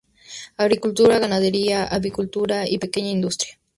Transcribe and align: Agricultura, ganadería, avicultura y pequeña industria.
Agricultura, 0.57 1.19
ganadería, 1.19 1.83
avicultura 1.85 2.67
y 2.67 2.79
pequeña 2.79 3.11
industria. 3.11 3.59